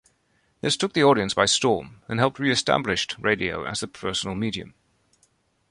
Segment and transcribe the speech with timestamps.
[0.61, 4.73] This took the audience by storm, and helped re-established radio as the personal medium.